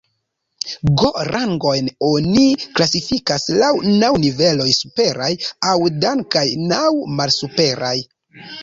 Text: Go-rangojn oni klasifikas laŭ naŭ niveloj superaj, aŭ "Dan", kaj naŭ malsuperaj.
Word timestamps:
Go-rangojn 1.01 1.91
oni 2.07 2.47
klasifikas 2.79 3.47
laŭ 3.61 3.71
naŭ 3.91 4.11
niveloj 4.27 4.69
superaj, 4.81 5.33
aŭ 5.75 5.79
"Dan", 6.03 6.29
kaj 6.37 6.49
naŭ 6.75 6.85
malsuperaj. 7.21 7.99